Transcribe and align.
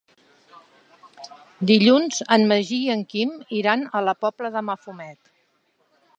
Dilluns 1.71 2.23
en 2.37 2.47
Magí 2.53 2.81
i 2.87 2.91
en 2.95 3.05
Quim 3.13 3.37
iran 3.61 3.87
a 4.01 4.05
la 4.09 4.19
Pobla 4.27 4.53
de 4.59 4.67
Mafumet. 4.73 5.35